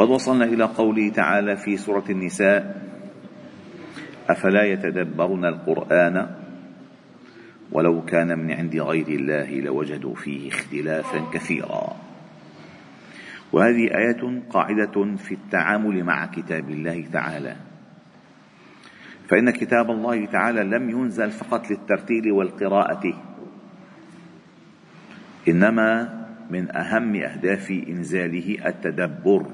وقد 0.00 0.10
وصلنا 0.10 0.44
إلى 0.44 0.64
قوله 0.64 1.08
تعالى 1.08 1.56
في 1.56 1.76
سورة 1.76 2.04
النساء 2.10 2.82
أفلا 4.28 4.64
يتدبرون 4.64 5.44
القرآن 5.44 6.26
ولو 7.72 8.04
كان 8.04 8.38
من 8.38 8.50
عند 8.50 8.76
غير 8.76 9.08
الله 9.08 9.60
لوجدوا 9.60 10.14
فيه 10.14 10.48
اختلافا 10.48 11.20
كثيرا. 11.32 11.96
وهذه 13.52 13.94
ايات 13.94 14.20
قاعدة 14.50 15.16
في 15.16 15.34
التعامل 15.34 16.04
مع 16.04 16.26
كتاب 16.26 16.70
الله 16.70 17.04
تعالى. 17.12 17.56
فإن 19.28 19.50
كتاب 19.50 19.90
الله 19.90 20.26
تعالى 20.26 20.62
لم 20.64 20.90
ينزل 20.90 21.30
فقط 21.30 21.70
للترتيل 21.70 22.32
والقراءة 22.32 23.22
إنما 25.48 26.20
من 26.50 26.76
أهم 26.76 27.16
أهداف 27.16 27.70
إنزاله 27.70 28.68
التدبر. 28.68 29.46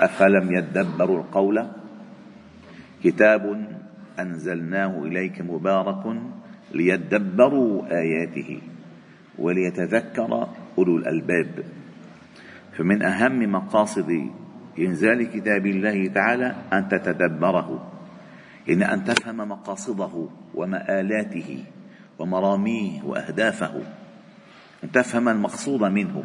أفلم 0.00 0.54
يدبروا 0.54 1.18
القول؟ 1.18 1.66
كتاب 3.04 3.68
أنزلناه 4.20 5.02
إليك 5.04 5.40
مبارك 5.40 6.16
ليدبروا 6.72 7.86
آياته 7.90 8.60
وليتذكر 9.38 10.48
أولو 10.78 10.96
الألباب. 10.96 11.64
فمن 12.72 13.02
أهم 13.02 13.52
مقاصد 13.52 14.30
إنزال 14.78 15.30
كتاب 15.30 15.66
الله 15.66 16.06
تعالى 16.06 16.54
أن 16.72 16.88
تتدبره 16.88 17.90
إن 18.70 18.82
أن 18.82 19.04
تفهم 19.04 19.36
مقاصده 19.36 20.28
ومآلاته 20.54 21.64
ومراميه 22.18 23.02
وأهدافه 23.02 23.82
أن 24.84 24.92
تفهم 24.92 25.28
المقصود 25.28 25.82
منه. 25.82 26.24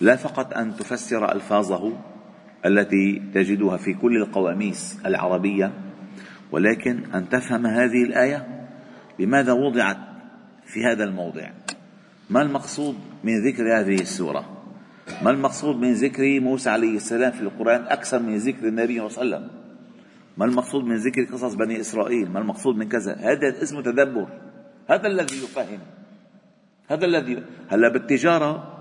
لا 0.00 0.16
فقط 0.16 0.56
أن 0.56 0.76
تفسر 0.76 1.32
ألفاظه 1.32 1.92
التي 2.66 3.22
تجدها 3.34 3.76
في 3.76 3.94
كل 3.94 4.16
القواميس 4.16 5.00
العربية 5.06 5.72
ولكن 6.52 7.04
أن 7.14 7.28
تفهم 7.28 7.66
هذه 7.66 8.02
الآية 8.02 8.68
لماذا 9.18 9.52
وضعت 9.52 9.98
في 10.66 10.84
هذا 10.84 11.04
الموضع. 11.04 11.50
ما 12.30 12.42
المقصود 12.42 12.96
من 13.24 13.32
ذكر 13.46 13.80
هذه 13.80 13.94
السورة؟ 13.94 14.64
ما 15.22 15.30
المقصود 15.30 15.76
من 15.76 15.92
ذكر 15.92 16.40
موسى 16.40 16.70
عليه 16.70 16.96
السلام 16.96 17.32
في 17.32 17.40
القرآن 17.40 17.82
أكثر 17.82 18.18
من 18.22 18.36
ذكر 18.36 18.68
النبي 18.68 19.08
صلى 19.08 19.22
الله 19.22 19.36
عليه 19.36 19.46
وسلم؟ 19.46 19.64
ما 20.36 20.44
المقصود 20.44 20.84
من 20.84 20.96
ذكر 20.96 21.24
قصص 21.24 21.54
بني 21.54 21.80
إسرائيل؟ 21.80 22.30
ما 22.30 22.40
المقصود 22.40 22.76
من 22.76 22.88
كذا؟ 22.88 23.16
هذا 23.16 23.62
اسمه 23.62 23.82
تدبر. 23.82 24.28
هذا 24.90 25.06
الذي 25.06 25.36
يفهم. 25.44 25.78
هذا 26.88 27.04
الذي 27.06 27.42
هلا 27.68 27.88
بالتجارة 27.88 28.74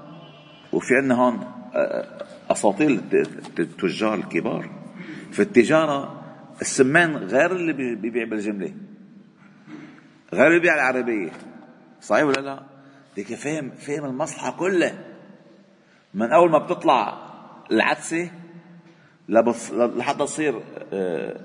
وفي 0.74 0.96
عندنا 0.96 1.16
هون 1.16 1.40
أساطيل 2.52 3.02
التجار 3.60 4.14
الكبار. 4.14 4.70
في 5.32 5.42
التجارة 5.42 6.24
السمان 6.62 7.16
غير 7.16 7.52
اللي 7.52 7.96
بيبيع 7.96 8.24
بالجملة. 8.24 8.74
غير 10.34 10.48
اللي 10.48 10.60
بيبيع 10.60 10.74
العربية. 10.76 11.32
صحيح 12.02 12.24
ولا 12.24 12.42
لا؟ 12.42 12.64
لكن 13.18 13.36
فهم 13.36 13.70
فهم 13.70 14.06
المصلحة 14.06 14.52
كلها 14.52 15.06
من 16.14 16.32
أول 16.32 16.52
ما 16.52 16.58
بتطلع 16.58 17.18
العدسة 17.72 18.32
لحتى 19.30 20.20
تصير 20.20 20.62
آه، 20.94 21.42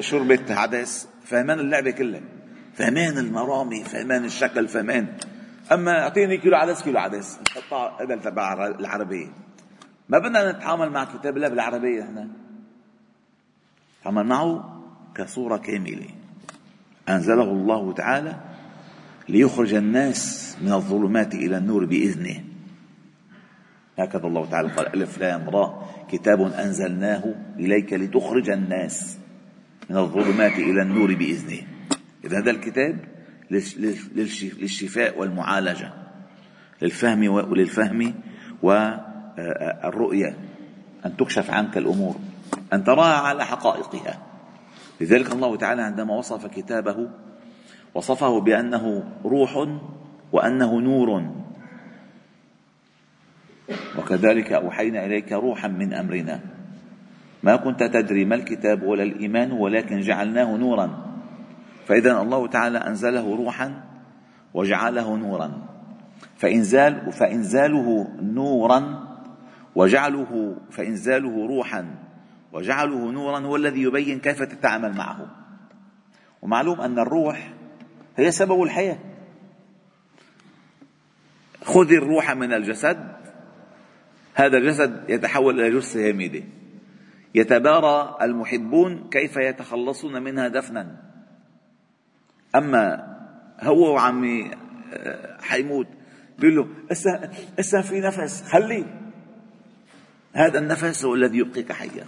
شربة 0.00 0.54
عدس 0.54 1.08
فهمان 1.24 1.60
اللعبة 1.60 1.90
كلها. 1.90 2.20
فهمان 2.74 3.18
المرامي 3.18 3.84
فهمان 3.84 4.24
الشكل 4.24 4.68
فهمان. 4.68 5.06
أما 5.72 6.02
أعطيني 6.02 6.36
كيلو 6.36 6.56
عدس 6.56 6.82
كيلو 6.82 6.98
عدس. 6.98 7.38
نحطها 7.50 7.88
قبل 7.88 8.20
تبع 8.20 8.66
العربية. 8.66 9.43
ما 10.08 10.18
بدنا 10.18 10.52
نتعامل 10.52 10.90
مع 10.90 11.04
كتاب 11.04 11.36
الله 11.36 11.48
بالعربية 11.48 12.02
إحنا 12.02 12.28
نتعامل 14.00 14.26
معه 14.26 14.80
كصورة 15.14 15.56
كاملة. 15.56 16.08
أنزله 17.08 17.42
الله 17.42 17.92
تعالى 17.92 18.40
ليخرج 19.28 19.74
الناس 19.74 20.56
من 20.62 20.72
الظلمات 20.72 21.34
إلى 21.34 21.58
النور 21.58 21.84
بإذنه. 21.84 22.44
هكذا 23.98 24.26
الله 24.26 24.50
تعالى 24.50 24.68
قال 24.68 25.02
ألف 25.02 25.18
لام 25.18 25.50
را. 25.50 25.88
كتاب 26.12 26.40
أنزلناه 26.40 27.34
إليك 27.58 27.92
لتخرج 27.92 28.50
الناس 28.50 29.18
من 29.90 29.96
الظلمات 29.96 30.52
إلى 30.52 30.82
النور 30.82 31.14
بإذنه. 31.14 31.62
إذا 32.24 32.38
هذا 32.38 32.50
الكتاب 32.50 32.98
للشفاء 33.50 35.18
والمعالجة. 35.18 35.92
للفهم 36.82 37.28
وللفهم 37.28 38.14
والرؤية 39.38 40.36
أن 41.06 41.16
تكشف 41.16 41.50
عنك 41.50 41.78
الأمور 41.78 42.16
أن 42.72 42.84
تراها 42.84 43.16
على 43.16 43.44
حقائقها. 43.44 44.18
لذلك 45.00 45.32
الله 45.32 45.56
تعالى 45.56 45.82
عندما 45.82 46.14
وصف 46.14 46.46
كتابه 46.46 47.08
وصفه 47.94 48.40
بأنه 48.40 49.04
روح 49.24 49.68
وأنه 50.32 50.80
نور. 50.80 51.30
وكذلك 53.98 54.52
أوحينا 54.52 55.06
إليك 55.06 55.32
روحا 55.32 55.68
من 55.68 55.94
أمرنا. 55.94 56.40
ما 57.42 57.56
كنت 57.56 57.82
تدري 57.82 58.24
ما 58.24 58.34
الكتاب 58.34 58.82
ولا 58.82 59.02
الإيمان 59.02 59.52
ولكن 59.52 60.00
جعلناه 60.00 60.56
نورا. 60.56 61.04
فإذا 61.86 62.20
الله 62.20 62.46
تعالى 62.46 62.78
أنزله 62.78 63.36
روحا 63.36 63.82
وجعله 64.54 65.16
نورا. 65.16 65.62
فإنزال 66.36 67.12
فإنزاله 67.12 68.08
نورا 68.22 69.13
وجعله 69.74 70.56
فإنزاله 70.70 71.46
روحا 71.46 71.94
وجعله 72.52 73.10
نورا 73.10 73.38
هو 73.38 73.56
الذي 73.56 73.82
يبين 73.82 74.20
كيف 74.20 74.42
تتعامل 74.42 74.92
معه. 74.96 75.36
ومعلوم 76.42 76.80
أن 76.80 76.98
الروح 76.98 77.52
هي 78.16 78.30
سبب 78.30 78.62
الحياة. 78.62 78.98
خذ 81.62 81.92
الروح 81.92 82.30
من 82.30 82.52
الجسد 82.52 83.14
هذا 84.34 84.58
الجسد 84.58 85.04
يتحول 85.08 85.60
إلى 85.60 85.78
جثة 85.78 86.08
هامدة 86.08 86.42
يتبارى 87.34 88.16
المحبون 88.22 89.08
كيف 89.10 89.36
يتخلصون 89.36 90.22
منها 90.22 90.48
دفنا. 90.48 90.96
أما 92.54 93.14
هو 93.60 93.94
وعمي 93.94 94.50
آه، 94.92 95.38
حيموت 95.42 95.86
بيقول 96.38 96.56
له 96.56 96.68
اسا 96.92 97.30
أسا 97.58 97.80
في 97.80 98.00
نفس 98.00 98.42
خليه. 98.42 99.03
هذا 100.34 100.58
النفس 100.58 101.04
هو 101.04 101.14
الذي 101.14 101.38
يبقيك 101.38 101.72
حيا. 101.72 102.06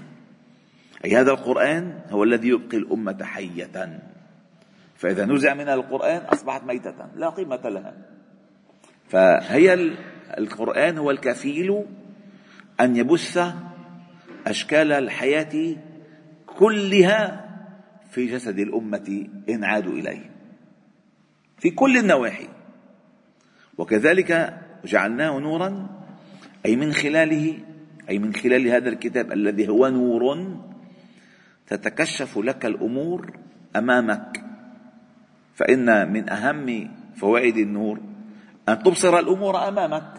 أي 1.05 1.17
هذا 1.17 1.31
القرآن 1.31 2.01
هو 2.11 2.25
الذي 2.25 2.49
يبقي 2.49 2.77
الأمة 2.77 3.25
حية 3.25 4.01
فإذا 4.97 5.25
نزع 5.25 5.55
منها 5.55 5.75
القرآن 5.75 6.23
أصبحت 6.23 6.65
ميتة 6.65 6.95
لا 7.17 7.31
قيمة 7.31 7.69
لها. 7.69 7.95
فهي 9.09 9.95
القرآن 10.39 10.99
هو 10.99 11.11
الكفيل 11.11 11.85
أن 12.81 12.97
يبث 12.97 13.41
أشكال 14.47 14.93
الحياة 14.93 15.77
كلها 16.47 17.49
في 18.11 18.27
جسد 18.27 18.59
الأمة 18.59 19.29
إن 19.49 19.65
عادوا 19.65 19.93
إليه. 19.93 20.31
في 21.59 21.71
كل 21.71 21.97
النواحي. 21.97 22.49
وكذلك 23.79 24.59
جعلناه 24.85 25.39
نورا 25.39 25.89
أي 26.67 26.77
من 26.77 26.93
خلاله 26.93 27.59
أي 28.09 28.19
من 28.19 28.35
خلال 28.35 28.69
هذا 28.69 28.89
الكتاب 28.89 29.33
الذي 29.33 29.69
هو 29.69 29.89
نور 29.89 30.57
تتكشف 31.67 32.39
لك 32.39 32.67
الأمور 32.67 33.39
أمامك. 33.77 34.45
فإن 35.55 36.13
من 36.13 36.31
أهم 36.31 36.91
فوائد 37.17 37.57
النور 37.57 38.01
أن 38.69 38.83
تبصر 38.83 39.19
الأمور 39.19 39.69
أمامك. 39.69 40.13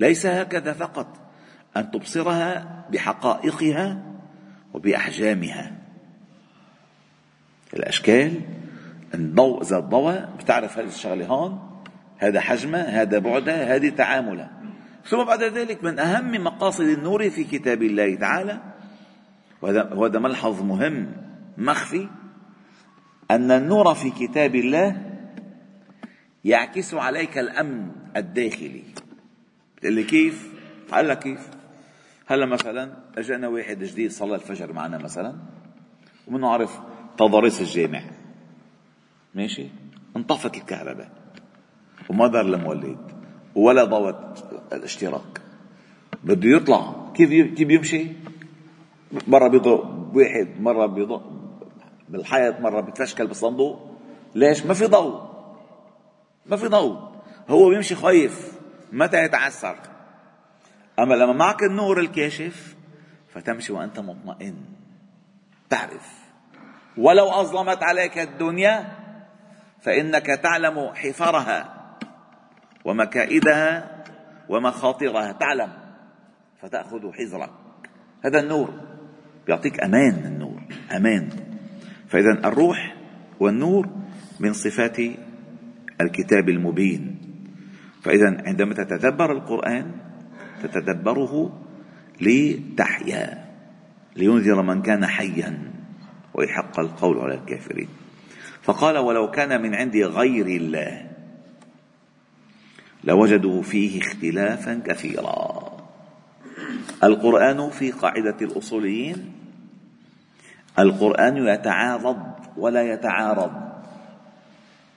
ليس 0.00 0.26
هكذا 0.26 0.72
فقط 0.72 1.20
أن 1.76 1.90
تبصرها 1.90 2.84
بحقائقها 2.90 4.02
وبأحجامها. 4.74 5.72
الأشكال 7.74 8.40
الضوء 9.14 9.62
إذا 9.62 9.78
الضوء 9.78 10.20
بتعرف 10.38 10.78
هذه 10.78 10.86
الشغلة 10.86 11.26
هون؟ 11.26 11.74
هذا 12.18 12.40
حجمها 12.40 13.02
هذا 13.02 13.18
بعدها 13.18 13.76
هذه 13.76 13.88
تعاملها 13.88 14.63
ثم 15.06 15.24
بعد 15.24 15.42
ذلك 15.42 15.84
من 15.84 15.98
أهم 15.98 16.44
مقاصد 16.44 16.84
النور 16.84 17.30
في 17.30 17.44
كتاب 17.44 17.82
الله 17.82 18.14
تعالى 18.14 18.60
وهذا 19.62 20.18
ملحظ 20.18 20.62
مهم 20.62 21.12
مخفي 21.58 22.08
أن 23.30 23.50
النور 23.50 23.94
في 23.94 24.10
كتاب 24.10 24.54
الله 24.54 25.02
يعكس 26.44 26.94
عليك 26.94 27.38
الأمن 27.38 27.90
الداخلي. 28.16 28.84
بتقول 29.76 29.92
لي 29.92 30.04
كيف؟ 30.04 30.52
هلا 30.92 31.14
كيف؟ 31.14 31.50
هلا 32.26 32.46
مثلا 32.46 32.92
أجأنا 33.18 33.48
واحد 33.48 33.78
جديد 33.78 34.10
صلى 34.10 34.34
الفجر 34.34 34.72
معنا 34.72 34.98
مثلا؟ 34.98 35.34
ومنه 36.26 36.50
عرف 36.50 36.80
تضاريس 37.16 37.60
الجامع. 37.60 38.02
ماشي؟ 39.34 39.68
انطفت 40.16 40.56
الكهرباء. 40.56 41.10
وما 42.08 42.26
دار 42.26 42.46
المولد. 42.46 43.23
ولا 43.54 43.84
ضوت 43.84 44.44
الاشتراك. 44.72 45.40
بده 46.24 46.48
يطلع. 46.56 46.94
كيف 47.14 47.30
كيف 47.54 47.70
يمشي؟ 47.70 48.06
مرة 49.26 49.48
بيضرب 49.48 50.16
واحد 50.16 50.48
مرة 50.60 50.86
بيضرب 50.86 51.22
بالحيط 52.08 52.60
مرة 52.60 52.80
بتفشكل 52.80 53.26
بالصندوق. 53.26 53.98
ليش؟ 54.34 54.66
ما 54.66 54.74
في 54.74 54.86
ضوء. 54.86 55.22
ما 56.46 56.56
في 56.56 56.68
ضوء. 56.68 56.98
هو 57.48 57.68
بيمشي 57.68 57.94
خايف 57.94 58.52
متى 58.92 59.24
يتعسر 59.24 59.76
أما 60.98 61.14
لما 61.14 61.32
معك 61.32 61.62
النور 61.62 62.00
الكاشف 62.00 62.74
فتمشي 63.34 63.72
وأنت 63.72 64.00
مطمئن. 64.00 64.56
تعرف. 65.70 66.24
ولو 66.96 67.28
أظلمت 67.30 67.82
عليك 67.82 68.18
الدنيا 68.18 68.92
فإنك 69.80 70.26
تعلم 70.26 70.90
حفرها. 70.94 71.83
ومكائدها 72.84 73.94
ومخاطرها. 74.48 75.32
تعلم 75.32 75.72
فتأخذ 76.62 77.12
حذرك. 77.12 77.50
هذا 78.24 78.40
النور 78.40 78.70
يعطيك 79.48 79.84
أمان 79.84 80.24
النور 80.26 80.62
أمان. 80.96 81.28
فإذا 82.08 82.48
الروح 82.48 82.96
والنور 83.40 83.88
من 84.40 84.52
صفات 84.52 84.98
الكتاب 86.00 86.48
المبين. 86.48 87.18
فإذا 88.02 88.42
عندما 88.46 88.74
تتدبر 88.74 89.32
القرآن 89.32 89.92
تتدبره 90.62 91.62
لتحيا 92.20 93.44
لينذر 94.16 94.62
من 94.62 94.82
كان 94.82 95.06
حيا 95.06 95.72
ويحق 96.34 96.80
القول 96.80 97.18
على 97.18 97.34
الكافرين. 97.34 97.88
فقال 98.62 98.98
ولو 98.98 99.30
كان 99.30 99.62
من 99.62 99.74
عند 99.74 99.96
غير 99.96 100.46
الله 100.46 101.13
لوجدوا 103.06 103.62
فيه 103.62 104.00
اختلافا 104.00 104.82
كثيرا. 104.86 105.64
القرآن 107.04 107.70
في 107.70 107.90
قاعدة 107.90 108.36
الأصوليين 108.42 109.32
القرآن 110.78 111.36
يتعاضد 111.36 112.34
ولا 112.56 112.82
يتعارض. 112.82 113.52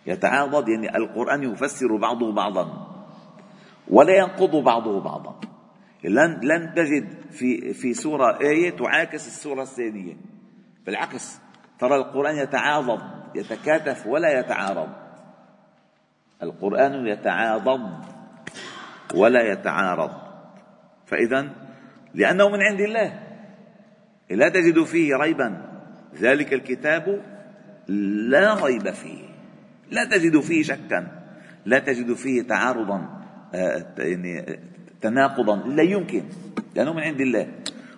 يتعاضد 0.05 0.69
يعني 0.69 0.97
القرآن 0.97 1.43
يفسر 1.43 1.95
بعضه 1.95 2.31
بعضا 2.31 2.87
ولا 3.87 4.17
ينقض 4.17 4.55
بعضه 4.55 5.01
بعضا. 5.01 5.39
لن 6.03 6.39
لن 6.43 6.73
تجد 6.75 7.07
في 7.31 7.73
في 7.73 7.93
سورة 7.93 8.39
آية 8.41 8.69
تعاكس 8.69 9.27
السورة 9.27 9.61
الثانية. 9.61 10.17
بالعكس 10.85 11.39
ترى 11.79 11.95
القرآن 11.95 12.35
يتعاضد 12.35 13.01
يتكاتف 13.35 14.07
ولا 14.07 14.39
يتعارض. 14.39 15.06
القرآن 16.43 17.07
يتعاضد 17.07 17.89
ولا 19.15 19.51
يتعارض. 19.51 20.11
فإذا 21.05 21.49
لأنه 22.13 22.49
من 22.49 22.61
عند 22.61 22.79
الله. 22.79 23.19
لا 24.29 24.49
تجد 24.49 24.83
فيه 24.83 25.15
ريبا. 25.15 25.61
ذلك 26.15 26.53
الكتاب 26.53 27.21
لا 28.29 28.65
ريب 28.65 28.89
فيه. 28.89 29.23
لا 29.91 30.05
تجد 30.05 30.39
فيه 30.39 30.63
شكا. 30.63 31.07
لا 31.65 31.79
تجد 31.79 32.13
فيه 32.13 32.41
تعارضا 32.41 33.23
آه، 33.53 33.85
يعني 33.97 34.59
تناقضا. 35.01 35.55
لا 35.55 35.83
يمكن 35.83 36.23
لأنه 36.75 36.93
من 36.93 37.01
عند 37.01 37.21
الله. 37.21 37.47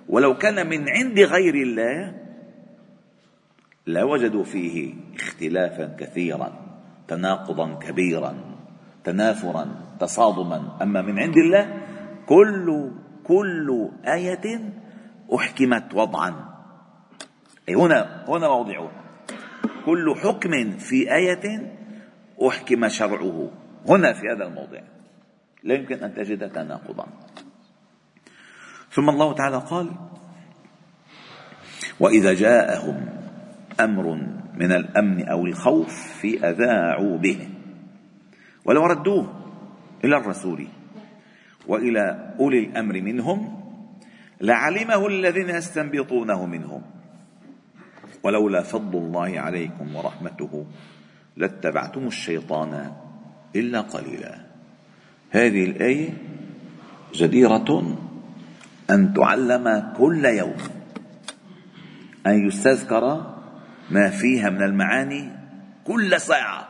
ولو 0.09 0.37
كان 0.37 0.69
من 0.69 0.89
عند 0.89 1.19
غير 1.19 1.55
الله 1.55 2.13
لوجدوا 3.87 4.43
فيه 4.43 4.93
اختلافا 5.15 5.95
كثيرا. 5.99 6.68
تناقضا 7.09 7.73
كبيرا 7.73 8.31
تنافرا 9.03 9.65
تصادما. 9.99 10.77
أما 10.81 11.01
من 11.01 11.19
عند 11.19 11.37
الله 11.37 11.65
كل 12.25 12.91
كل 13.23 13.89
آية 14.05 14.73
أحكمت 15.35 15.93
وضعا. 15.93 16.33
أي 17.69 17.75
هنا 17.75 18.25
هنا 18.27 18.47
موضعه. 18.47 18.91
كل 19.85 20.15
حكم 20.23 20.77
في 20.77 21.15
آية 21.15 21.45
أحكم 22.47 22.87
شرعه. 22.87 23.51
هنا 23.89 24.13
في 24.13 24.23
هذا 24.29 24.45
الموضع. 24.47 24.81
لا 25.63 25.73
يمكن 25.75 26.03
أن 26.03 26.13
تجد 26.13 26.49
تناقضا. 26.49 27.07
ثم 28.91 29.09
الله 29.09 29.33
تعالى 29.33 29.57
قال 29.57 29.87
وإذا 31.99 32.33
جاءهم 32.33 33.05
أمر 33.79 34.21
من 34.59 34.71
الأمن 34.71 35.27
أو 35.27 35.45
الخوف 35.45 35.93
في 36.21 36.49
أذاعوا 36.49 37.17
به. 37.17 37.49
ولو 38.65 38.85
ردوه 38.85 39.33
إلى 40.03 40.17
الرسول 40.17 40.67
وإلى 41.67 42.33
أولي 42.39 42.59
الأمر 42.59 43.01
منهم 43.01 43.59
لعلمه 44.41 45.07
الذين 45.07 45.49
يستنبطونه 45.49 46.45
منهم. 46.45 46.81
ولولا 48.23 48.61
فضل 48.61 48.97
الله 48.97 49.39
عليكم 49.39 49.95
ورحمته 49.95 50.65
لاتبعتم 51.37 52.07
الشيطان 52.07 52.91
إلا 53.55 53.81
قليلا. 53.81 54.35
هذه 55.29 55.63
الآية 55.63 56.09
جديرة 57.13 57.97
أن 58.89 59.13
تعلم 59.13 59.93
كل 59.97 60.25
يوم. 60.25 60.57
أن 62.27 62.47
يستذكر 62.47 63.35
ما 63.91 64.09
فيها 64.09 64.49
من 64.49 64.63
المعاني 64.63 65.31
كل 65.83 66.21
ساعة 66.21 66.67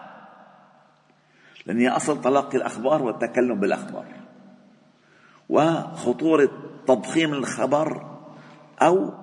لأن 1.65 1.79
هي 1.79 1.89
أصل 1.89 2.21
تلقي 2.21 2.57
الأخبار 2.57 3.03
والتكلم 3.03 3.59
بالأخبار. 3.59 4.05
وخطورة 5.49 6.49
تضخيم 6.87 7.33
الخبر 7.33 8.19
أو 8.81 9.13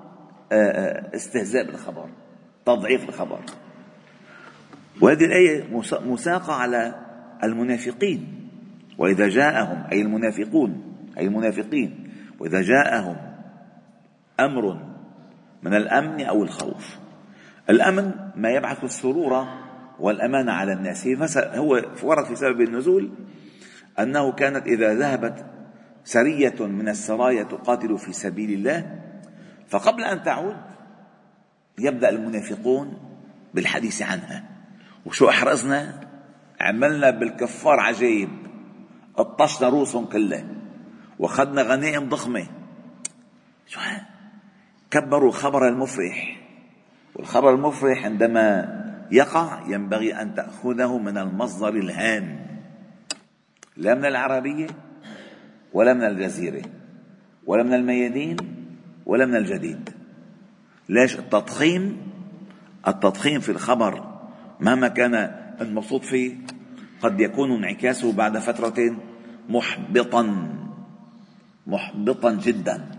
استهزاء 1.14 1.64
بالخبر 1.64 2.08
تضعيف 2.66 3.08
الخبر. 3.08 3.40
وهذه 5.00 5.24
الآية 5.24 5.82
مساقة 6.04 6.52
على 6.52 6.94
المنافقين. 7.44 8.48
وإذا 8.98 9.28
جاءهم 9.28 9.86
أي 9.92 10.00
المنافقون 10.02 10.96
أي 11.18 11.26
المنافقين 11.26 12.12
وإذا 12.38 12.62
جاءهم 12.62 13.16
أمر 14.40 14.82
من 15.62 15.74
الأمن 15.74 16.20
أو 16.20 16.42
الخوف. 16.42 16.98
الأمن 17.70 18.14
ما 18.36 18.50
يبعث 18.50 18.84
السرور 18.84 19.46
والأمان 19.98 20.48
على 20.48 20.72
الناس. 20.72 21.08
هو 21.36 21.82
ورد 22.02 22.24
في 22.24 22.36
سبب 22.36 22.60
النزول 22.60 23.10
أنه 23.98 24.32
كانت 24.32 24.66
إذا 24.66 24.94
ذهبت 24.94 25.46
سرية 26.04 26.66
من 26.66 26.88
السرايا 26.88 27.42
تقاتل 27.42 27.98
في 27.98 28.12
سبيل 28.12 28.50
الله 28.50 29.00
فقبل 29.68 30.04
أن 30.04 30.22
تعود 30.22 30.56
يبدأ 31.78 32.08
المنافقون 32.08 32.98
بالحديث 33.54 34.02
عنها. 34.02 34.44
وشو 35.06 35.28
أحرزنا؟ 35.28 36.00
عملنا 36.60 37.10
بالكفار 37.10 37.80
عجائب 37.80 38.28
قطشنا 39.16 39.68
رؤوسهم 39.68 40.06
كلها 40.06 40.44
وأخذنا 41.18 41.62
غنائم 41.62 42.08
ضخمة. 42.08 42.46
شو 43.66 43.80
كبروا 44.90 45.28
الخبر 45.28 45.68
المفرح. 45.68 46.45
والخبر 47.16 47.54
المفرح 47.54 48.04
عندما 48.04 48.76
يقع 49.10 49.62
ينبغي 49.68 50.14
أن 50.14 50.34
تأخذه 50.34 50.98
من 50.98 51.18
المصدر 51.18 51.68
الهام 51.68 52.46
لا 53.76 53.94
من 53.94 54.04
العربية 54.04 54.66
ولا 55.72 55.94
من 55.94 56.04
الجزيرة 56.04 56.62
ولا 57.46 57.62
من 57.62 57.74
الميادين 57.74 58.36
ولا 59.06 59.26
من 59.26 59.36
الجديد. 59.36 59.90
ليش؟ 60.88 61.18
التضخيم 61.18 61.96
التضخيم 62.88 63.40
في 63.40 63.48
الخبر 63.48 64.18
مهما 64.60 64.88
كان 64.88 65.14
المقصود 65.60 66.02
فيه 66.02 66.34
قد 67.02 67.20
يكون 67.20 67.52
انعكاسه 67.52 68.12
بعد 68.12 68.38
فترة 68.38 68.96
محبطا 69.48 70.48
محبطا 71.66 72.32
جدا. 72.32 72.90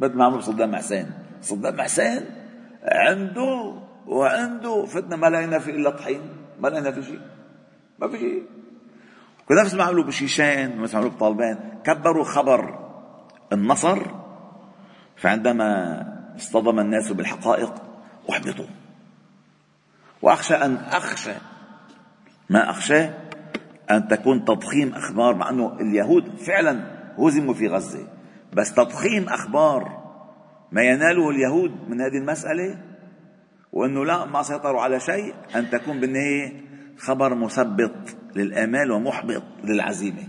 مثل 0.00 0.16
ما 0.16 0.24
عمل 0.24 0.42
صدام 0.42 0.76
حسين. 0.76 1.06
صدام 1.42 1.80
حسين 1.80 2.39
عنده 2.82 3.74
وعنده 4.06 4.84
فتنا 4.84 5.16
ما 5.16 5.26
لقينا 5.26 5.58
في 5.58 5.70
إلا 5.70 5.90
طحين. 5.90 6.20
ما 6.60 6.68
لقينا 6.68 6.90
في 6.90 7.02
شيء. 7.02 7.20
ما 7.98 8.08
في 8.08 8.18
شيء. 8.18 8.42
ونفس 9.50 9.74
ما 9.74 9.84
عملوا 9.84 10.04
بشيشان 10.04 10.78
ونفس 10.78 10.94
ما 10.94 11.00
عملوا 11.00 11.14
بطالبان 11.14 11.58
كبروا 11.84 12.24
خبر 12.24 12.90
النصر 13.52 13.98
فعندما 15.16 16.02
اصطدم 16.36 16.80
الناس 16.80 17.12
بالحقائق 17.12 17.74
أحبطوا. 18.30 18.66
وأخشى 20.22 20.54
أن 20.54 20.76
أخشى 20.76 21.34
ما 22.50 22.70
أخشى 22.70 23.08
أن 23.90 24.08
تكون 24.08 24.44
تضخيم 24.44 24.94
أخبار 24.94 25.34
مع 25.34 25.50
أنه 25.50 25.76
اليهود 25.80 26.36
فعلا 26.36 26.80
هزموا 27.18 27.54
في 27.54 27.68
غزة. 27.68 28.06
بس 28.52 28.74
تضخيم 28.74 29.28
أخبار 29.28 29.99
ما 30.72 30.82
يناله 30.82 31.30
اليهود 31.30 31.88
من 31.88 32.00
هذه 32.00 32.18
المسألة 32.18 32.78
وأنه 33.72 34.04
لا 34.04 34.24
ما 34.24 34.42
سيطروا 34.42 34.80
على 34.80 35.00
شيء 35.00 35.34
أن 35.54 35.70
تكون 35.70 36.00
بالنهايه 36.00 36.70
خبر 36.98 37.34
مثبط 37.34 38.16
للآمال 38.36 38.92
ومحبط 38.92 39.42
للعزيمة. 39.64 40.28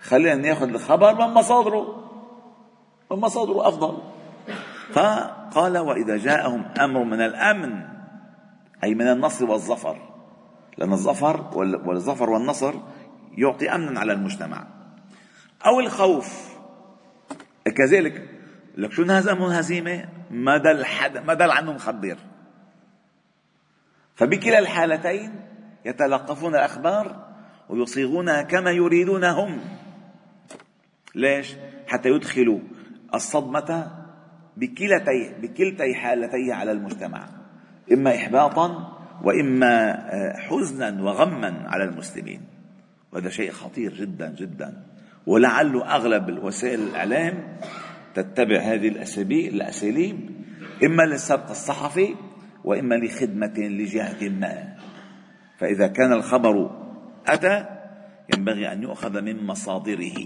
خلينا 0.00 0.34
نأخذ 0.34 0.68
الخبر 0.68 1.14
من 1.14 1.34
مصادره. 1.34 2.02
من 3.10 3.18
مصادره 3.18 3.68
أفضل. 3.68 3.98
فقال 4.92 5.78
وإذا 5.78 6.16
جاءهم 6.16 6.64
أمر 6.80 7.04
من 7.04 7.20
الأمن 7.20 7.82
أي 8.84 8.94
من 8.94 9.08
النصر 9.08 9.50
والظفر. 9.50 9.96
لأن 10.78 10.92
الظفر 10.92 11.56
والظفر 11.86 12.30
والنصر 12.30 12.74
يعطي 13.38 13.70
امنا 13.70 14.00
على 14.00 14.12
المجتمع. 14.12 14.66
أو 15.66 15.80
الخوف. 15.80 16.52
كذلك 17.76 18.28
لك 18.76 18.92
شو 18.92 19.02
انهزموا 19.02 19.60
هزيمة؟ 19.60 20.08
ما 20.30 20.56
دل 20.56 20.84
ما 21.26 21.34
دل 21.34 21.50
عنه 21.50 21.72
مخبر. 21.72 22.16
فبكلا 24.14 24.58
الحالتين 24.58 25.32
يتلقفون 25.84 26.54
الأخبار 26.54 27.32
ويصيغونها 27.68 28.42
كما 28.42 28.70
يريدون 28.70 29.24
هم. 29.24 29.60
ليش؟ 31.14 31.56
حتى 31.86 32.08
يدخلوا 32.08 32.58
الصدمة 33.14 33.90
بكلتي 34.56 35.34
بكلتي 35.42 35.94
حالتي 35.94 36.52
على 36.52 36.72
المجتمع. 36.72 37.28
إما 37.92 38.16
إحباطا 38.16 38.98
وإما 39.22 39.90
آه، 40.14 40.36
حزنا 40.36 41.02
وغما 41.02 41.64
على 41.68 41.84
المسلمين. 41.84 42.42
وهذا 43.12 43.28
شيء 43.28 43.50
خطير 43.50 43.94
جدا 43.94 44.34
جدا. 44.38 44.82
ولعله 45.26 45.94
أغلب 45.94 46.44
وسائل 46.44 46.80
الإعلام 46.80 47.58
تتبع 48.14 48.60
هذه 48.60 48.88
الأساليب 48.88 49.54
الأساليب 49.54 50.30
إما 50.84 51.02
للسبق 51.02 51.50
الصحفي 51.50 52.14
وإما 52.64 52.94
لخدمة 52.94 53.54
لجهة 53.58 54.28
ما. 54.28 54.76
فإذا 55.58 55.86
كان 55.86 56.12
الخبر 56.12 56.70
أتى 57.26 57.66
ينبغي 58.34 58.72
أن 58.72 58.82
يؤخذ 58.82 59.20
من 59.20 59.46
مصادره. 59.46 60.16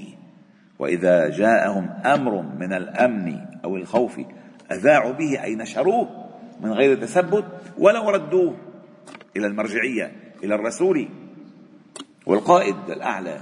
وإذا 0.78 1.28
جاءهم 1.28 1.90
أمر 2.04 2.42
من 2.42 2.72
الأمن 2.72 3.46
أو 3.64 3.76
الخوف 3.76 4.20
أذاعوا 4.72 5.12
به 5.12 5.44
أي 5.44 5.54
نشروه 5.54 6.26
من 6.60 6.72
غير 6.72 6.96
تثبت 6.96 7.44
ولو 7.78 8.10
ردوه 8.10 8.56
إلى 9.36 9.46
المرجعية 9.46 10.12
إلى 10.44 10.54
الرسول 10.54 11.08
والقائد 12.26 12.76
الأعلى 12.88 13.40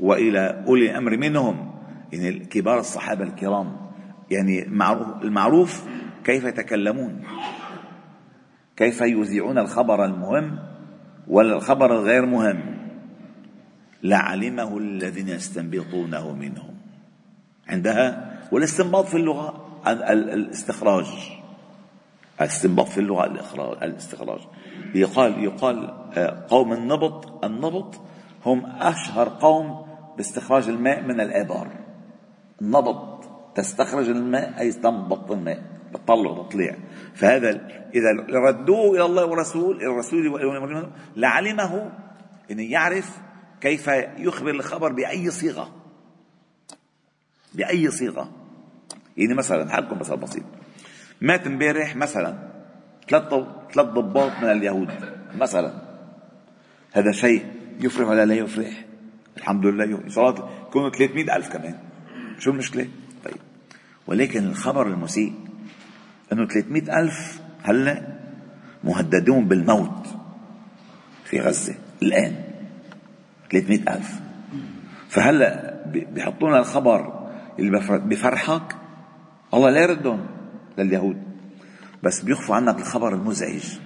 وإلى 0.00 0.64
أولي 0.66 0.90
الأمر 0.90 1.16
منهم. 1.16 1.67
يعني 2.12 2.38
كبار 2.38 2.80
الصحابة 2.80 3.24
الكرام 3.24 3.76
يعني 4.30 4.62
المعروف 5.22 5.84
كيف 6.24 6.44
يتكلمون؟ 6.44 7.22
كيف 8.76 9.00
يذيعون 9.00 9.58
الخبر 9.58 10.04
المهم 10.04 10.58
ولا 11.28 11.56
الخبر 11.56 11.92
الغير 11.92 12.26
مهم؟ 12.26 12.78
لعلمه 14.02 14.78
الذين 14.78 15.28
يستنبطونه 15.28 16.32
منهم. 16.32 16.74
عندها 17.68 18.38
والاستنباط 18.52 19.06
في 19.06 19.16
اللغة 19.16 19.68
الاستخراج. 19.86 21.06
الاستنباط 22.40 22.88
في 22.88 22.98
اللغة 22.98 23.26
الإخراج 23.26 23.82
الاستخراج. 23.82 24.40
يقال 24.94 25.44
يقال 25.44 25.90
آه، 26.16 26.46
قوم 26.48 26.72
النبط 26.72 27.44
النبط 27.44 28.00
هم 28.46 28.66
أشهر 28.66 29.28
قوم 29.28 29.86
باستخراج 30.16 30.68
الماء 30.68 31.02
من 31.02 31.20
الآبار 31.20 31.87
النبط 32.62 33.24
تستخرج 33.54 34.08
الماء 34.08 34.60
أي 34.60 34.72
تنبط 34.72 35.30
الماء 35.30 35.62
بتطلع 35.94 36.42
تطليع 36.42 36.76
فهذا 37.14 37.50
إذا 37.94 38.10
ردوه 38.30 38.96
إلى 38.96 39.04
الله 39.04 39.24
والرسول 39.24 39.76
إلى 39.76 39.86
الرسول 39.86 40.90
لعلمه 41.16 41.92
أن 42.50 42.60
يعرف 42.60 43.18
كيف 43.60 43.88
يخبر 44.18 44.50
الخبر 44.50 44.92
بأي 44.92 45.30
صيغة. 45.30 45.70
بأي 47.54 47.90
صيغة. 47.90 48.30
يعني 49.16 49.34
مثلا 49.34 49.70
حالكم 49.70 49.98
مثال 49.98 50.16
بسيط. 50.16 50.42
مات 51.20 51.46
امبارح 51.46 51.96
مثلا 51.96 52.38
ثلاث 53.08 53.44
ثلاث 53.74 53.86
ضباط 53.86 54.32
من 54.42 54.50
اليهود 54.50 54.90
مثلا. 55.34 55.72
هذا 56.92 57.12
شيء 57.12 57.46
يفرح 57.80 58.08
ولا 58.08 58.26
لا 58.26 58.34
يفرح؟ 58.34 58.84
الحمد 59.36 59.66
لله 59.66 59.84
الله 59.84 60.50
يكونوا 60.68 60.90
300 60.90 61.36
ألف 61.36 61.48
كمان. 61.48 61.87
شو 62.38 62.50
المشكلة؟ 62.50 62.88
طيب. 63.24 63.36
ولكن 64.06 64.44
الخبر 64.44 64.86
المسيء 64.86 65.32
أنه 66.32 66.46
300 66.46 67.00
ألف 67.00 67.40
هلأ 67.62 68.18
مهددون 68.84 69.48
بالموت 69.48 70.06
في 71.24 71.40
غزة 71.40 71.74
الآن. 72.02 72.44
300 73.50 73.96
ألف. 73.96 74.20
فهلأ 75.08 75.82
بيحطونا 75.86 76.58
الخبر 76.58 77.28
اللي 77.58 77.98
بفرحك 77.98 78.76
الله 79.54 79.70
لا 79.70 79.80
يردهم 79.80 80.26
لليهود 80.78 81.22
بس 82.02 82.20
بيخفوا 82.20 82.54
عنك 82.54 82.78
الخبر 82.78 83.14
المزعج 83.14 83.78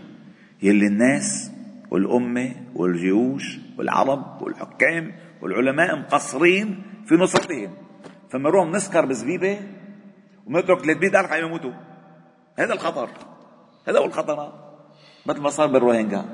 يلي 0.62 0.86
الناس 0.86 1.50
والأمة 1.90 2.54
والجيوش 2.74 3.58
والعرب 3.78 4.42
والحكام 4.42 5.12
والعلماء 5.42 5.98
مقصرين 5.98 6.82
في 7.06 7.14
نصرتهم. 7.14 7.70
فمروح 8.32 8.66
نسكر 8.66 9.04
بزبيبة 9.04 9.60
ونترك 10.46 10.80
300 10.80 11.20
ألف 11.20 11.32
عم 11.32 11.44
يموتوا. 11.44 11.72
هذا 12.58 12.72
الخطر. 12.72 13.08
هذا 13.88 13.98
هو 13.98 14.04
الخطر. 14.04 14.52
مثل 15.26 15.40
ما 15.40 15.50
صار 15.50 15.66
بالروهينجا. 15.66 16.24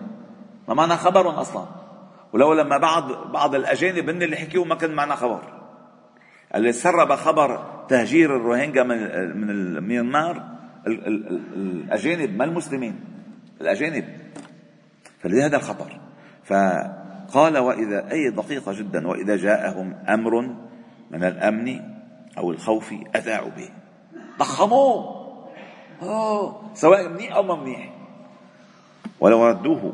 ما 0.68 0.74
معنا 0.74 0.96
خبر 0.96 1.40
أصلا. 1.40 1.64
ولو 2.32 2.52
لما 2.52 2.78
بعض 2.78 3.32
بعض 3.32 3.54
الأجانب 3.54 4.08
هن 4.08 4.22
اللي 4.22 4.36
حكيوا 4.36 4.64
ما 4.64 4.74
كان 4.74 4.94
معنا 4.94 5.14
خبر. 5.14 5.42
اللي 6.54 6.72
سرب 6.72 7.14
خبر 7.14 7.64
تهجير 7.88 8.36
الروهينجا 8.36 8.82
من 8.82 9.36
من 9.36 9.80
ميانمار 9.80 10.42
الأجانب 10.86 12.36
ما 12.36 12.44
المسلمين 12.44 13.00
الأجانب. 13.60 14.04
فلهذا 15.18 15.56
الخطر. 15.56 16.00
فقال 16.44 17.58
واذا 17.58 18.12
أي 18.12 18.30
دقيقة 18.30 18.72
جدا. 18.72 19.08
وإذا 19.08 19.36
جاءهم 19.36 19.94
أمر 20.08 20.67
من 21.10 21.24
الأمن 21.24 21.80
أو 22.38 22.50
الخوف 22.50 22.94
أذاعوا 23.16 23.50
به. 23.50 23.68
ضخموه. 24.38 25.18
آه 26.02 26.74
سواء 26.74 27.08
منيح 27.08 27.36
أو 27.36 27.56
منيح. 27.56 27.94
ولو 29.20 29.46
ردوه 29.46 29.92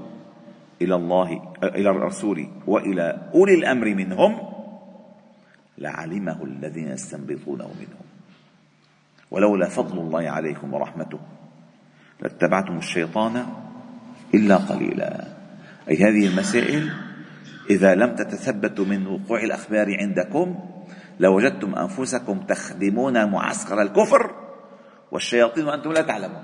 إلى 0.83 0.95
الله 0.95 1.55
إلى 1.63 1.91
الرسول 1.91 2.49
وإلى 2.67 3.31
أولي 3.35 3.55
الأمر 3.55 3.95
منهم 3.95 4.39
لعلمه 5.79 6.45
الذين 6.45 6.89
يستنبطونه 6.89 7.65
منهم. 7.65 8.05
ولولا 9.31 9.69
فضل 9.69 9.99
الله 9.99 10.31
عليكم 10.31 10.75
ورحمته 10.75 11.19
لاتبعتم 12.21 12.77
الشيطان 12.79 13.47
إلا 14.35 14.57
قليلا. 14.57 15.25
أي 15.89 15.97
هذه 15.97 16.27
المسائل 16.27 16.93
إذا 17.71 17.95
لم 17.95 18.15
تتثبتوا 18.15 18.85
من 18.85 19.07
وقوع 19.07 19.43
الأخبار 19.43 19.97
عندكم 20.01 20.74
لوجدتم 21.21 21.75
أنفسكم 21.75 22.41
تخدمون 22.41 23.31
معسكر 23.31 23.83
الكفر 23.83 24.35
والشياطين 25.13 25.65
وأنتم 25.65 25.93
لا 25.93 26.03
تعلمون. 26.03 26.43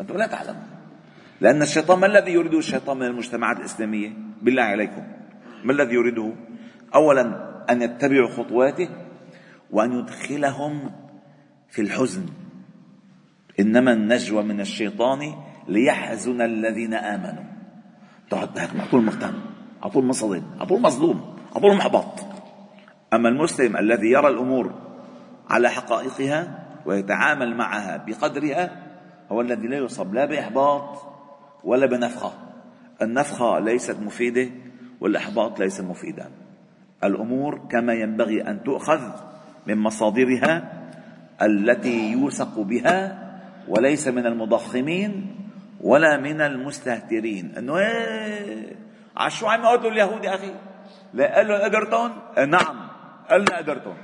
أنتم 0.00 0.16
لا 0.16 0.26
تعلمون. 0.26 0.66
لأن 1.40 1.62
الشيطان 1.62 1.98
ما 1.98 2.06
الذي 2.06 2.32
يريده 2.32 2.58
الشيطان 2.58 2.96
من 2.96 3.06
المجتمعات 3.06 3.58
الإسلامية؟ 3.58 4.12
بالله 4.42 4.62
عليكم. 4.62 5.02
ما 5.64 5.72
الذي 5.72 5.94
يريده؟ 5.94 6.32
أولا 6.94 7.54
أن 7.70 7.82
يتبعوا 7.82 8.28
خطواته 8.28 8.88
وأن 9.70 9.92
يدخلهم 9.98 10.90
في 11.70 11.82
الحزن. 11.82 12.26
إنما 13.60 13.92
النجوى 13.92 14.42
من 14.42 14.60
الشيطان 14.60 15.34
ليحزن 15.68 16.40
الذين 16.40 16.94
آمنوا. 16.94 17.44
تقعد 18.30 18.58
على 18.58 18.88
طول 18.90 19.04
مهتم 19.04 19.34
على 19.82 19.92
طول 19.92 20.04
منصدم 20.04 20.42
على 20.58 20.66
طول 20.66 20.80
مظلوم. 20.80 21.36
على 21.52 21.60
طول 21.60 21.76
محبط. 21.76 22.23
أما 23.14 23.28
المسلم 23.28 23.76
الذي 23.76 24.10
يرى 24.10 24.28
الأمور 24.28 24.74
على 25.50 25.68
حقائقها 25.70 26.64
ويتعامل 26.86 27.56
معها 27.56 28.04
بقدرها 28.06 28.82
هو 29.32 29.40
الذي 29.40 29.66
لا 29.66 29.76
يصاب 29.76 30.14
لا 30.14 30.24
بإحباط 30.24 31.02
ولا 31.64 31.86
بنفخة 31.86 32.32
النفخة 33.02 33.58
ليست 33.58 33.96
مفيدة 34.00 34.50
والإحباط 35.00 35.60
ليس 35.60 35.80
مفيدا 35.80 36.30
الأمور 37.04 37.68
كما 37.70 37.92
ينبغي 37.94 38.42
أن 38.42 38.62
تؤخذ 38.62 39.00
من 39.66 39.78
مصادرها 39.78 40.72
التي 41.42 42.12
يوثق 42.12 42.60
بها 42.60 43.24
وليس 43.68 44.08
من 44.08 44.26
المضخمين 44.26 45.36
ولا 45.80 46.16
من 46.16 46.40
المستهترين 46.40 47.54
إنه 47.58 47.78
إيه 47.78 48.76
على 49.16 49.30
شو 49.30 49.46
عم 49.46 49.62
يقتلوا 49.62 49.90
اليهود 49.90 50.24
يا 50.24 50.34
أخي؟ 50.34 50.54
لا 51.14 51.36
قال 51.36 51.48
له 51.48 51.64
قدرتهم؟ 51.64 52.10
نعم 52.48 52.83
قالنا 53.30 53.56
قدرتهم 53.56 53.96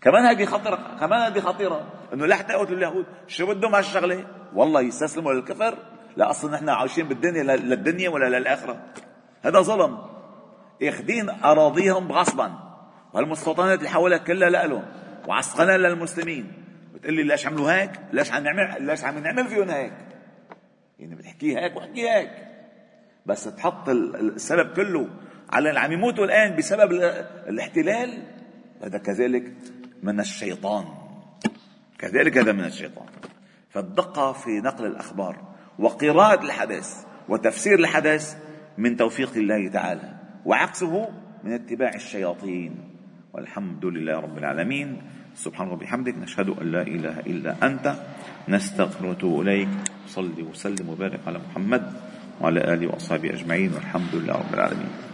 كمان 0.00 0.24
هذه 0.24 0.44
خطيرة 0.44 0.96
كمان 1.00 1.20
هذه 1.20 1.40
خطيرة. 1.40 1.86
إنه 2.12 2.26
لا 2.26 2.36
تقتلوا 2.36 2.78
اليهود. 2.78 3.06
شو 3.26 3.46
بدهم 3.46 3.74
هالشغلة 3.74 4.24
والله 4.54 4.80
يستسلموا 4.80 5.32
للكفر. 5.32 5.78
لا 6.16 6.30
أصلا 6.30 6.54
نحن 6.54 6.68
عايشين 6.68 7.08
بالدنيا 7.08 7.42
للدنيا 7.42 8.08
ولا 8.08 8.38
للآخرة. 8.38 8.82
هذا 9.42 9.60
ظلم. 9.60 9.98
اخذين 10.82 11.30
أراضيهم 11.30 12.12
غصبا. 12.12 12.52
والمستوطنات 13.12 13.78
اللي 13.78 13.90
حولها 13.90 14.18
كلها 14.18 14.50
لهم. 14.50 14.84
وعسقنا 15.28 15.78
للمسلمين. 15.78 16.52
بتقول 16.94 17.14
لي 17.14 17.22
ليش 17.22 17.46
عملوا 17.46 17.72
هيك؟ 17.72 17.90
ليش 18.12 18.32
عم 18.32 18.42
نعمل 18.44 18.86
ليش 18.86 19.04
عم 19.04 19.18
نعمل 19.18 19.48
فيهم 19.48 19.70
هيك؟ 19.70 19.92
يعني 20.98 21.14
بتحكي 21.14 21.58
هيك 21.58 21.76
وحكي 21.76 22.10
هيك. 22.10 22.30
بس 23.26 23.44
تحط 23.44 23.88
السبب 23.88 24.72
كله 24.76 25.08
على 25.50 25.68
اللي 25.68 25.80
عم 25.80 25.92
يموتوا 25.92 26.24
الآن 26.24 26.56
بسبب 26.56 26.92
الاحتلال؟ 27.48 28.22
هذا 28.82 28.98
كذلك 28.98 29.52
من 30.02 30.20
الشيطان. 30.20 30.84
كذلك 31.98 32.38
هذا 32.38 32.52
من 32.52 32.64
الشيطان. 32.64 33.06
فالدقة 33.70 34.32
في 34.32 34.50
نقل 34.50 34.86
الأخبار 34.86 35.36
وقراءة 35.78 36.44
الحدث 36.44 37.04
وتفسير 37.28 37.78
الحدث 37.78 38.36
من 38.78 38.96
توفيق 38.96 39.32
الله 39.36 39.68
تعالى 39.68 40.12
وعكسه 40.44 41.08
من 41.44 41.52
اتباع 41.52 41.94
الشياطين. 41.94 42.74
والحمد 43.32 43.84
لله 43.84 44.20
رب 44.20 44.38
العالمين. 44.38 45.02
سبحان 45.34 45.68
ربي 45.68 45.84
بحمدك 45.84 46.18
نشهد 46.18 46.48
أن 46.48 46.72
لا 46.72 46.82
إله 46.82 47.20
إلا 47.20 47.66
أنت. 47.66 47.94
نستغفر 48.48 49.06
ونتوب 49.06 49.40
إليك. 49.40 49.68
صلي 50.06 50.42
وسلم 50.42 50.88
وبارك 50.88 51.20
على 51.26 51.38
محمد 51.38 51.92
وعلى 52.40 52.74
آله 52.74 52.86
وأصحابه 52.86 53.30
أجمعين. 53.30 53.72
والحمد 53.72 54.14
لله 54.14 54.34
رب 54.34 54.54
العالمين. 54.54 55.05